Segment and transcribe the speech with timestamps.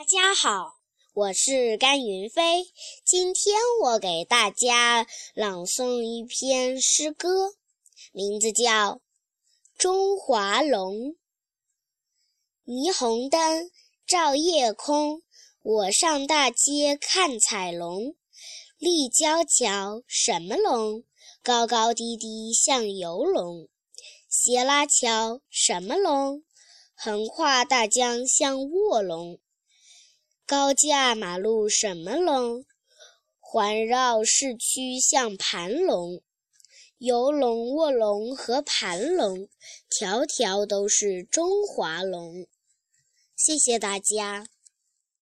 [0.00, 0.78] 大家好，
[1.12, 2.64] 我是甘云飞。
[3.04, 7.52] 今天我给大家朗诵一篇诗歌，
[8.10, 8.62] 名字叫
[9.76, 10.94] 《中华龙》。
[12.64, 13.70] 霓虹灯
[14.06, 15.20] 照夜空，
[15.60, 18.16] 我上大街看彩龙。
[18.78, 21.04] 立交桥什么龙？
[21.42, 23.68] 高高低低像游龙。
[24.30, 26.42] 斜拉桥什么龙？
[26.94, 29.38] 横跨大江像卧龙。
[30.50, 32.64] 高架马路什么龙？
[33.38, 36.24] 环绕市区像盘龙。
[36.98, 39.48] 游龙、卧龙和盘龙，
[39.88, 42.48] 条条都是中华龙。
[43.36, 44.44] 谢谢大家。